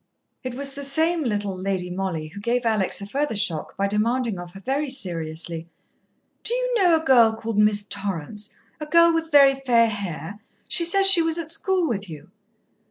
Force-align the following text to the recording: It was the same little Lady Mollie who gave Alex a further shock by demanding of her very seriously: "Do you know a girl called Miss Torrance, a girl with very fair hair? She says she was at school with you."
It 0.43 0.55
was 0.55 0.73
the 0.73 0.83
same 0.83 1.23
little 1.23 1.55
Lady 1.55 1.91
Mollie 1.91 2.29
who 2.29 2.39
gave 2.39 2.65
Alex 2.65 3.01
a 3.01 3.05
further 3.05 3.35
shock 3.35 3.77
by 3.77 3.85
demanding 3.85 4.39
of 4.39 4.53
her 4.55 4.59
very 4.59 4.89
seriously: 4.89 5.67
"Do 6.43 6.55
you 6.55 6.73
know 6.75 6.95
a 6.95 7.05
girl 7.05 7.35
called 7.35 7.59
Miss 7.59 7.83
Torrance, 7.83 8.51
a 8.79 8.87
girl 8.87 9.13
with 9.13 9.29
very 9.29 9.53
fair 9.53 9.89
hair? 9.89 10.39
She 10.67 10.85
says 10.85 11.07
she 11.07 11.21
was 11.21 11.37
at 11.37 11.51
school 11.51 11.87
with 11.87 12.09
you." 12.09 12.31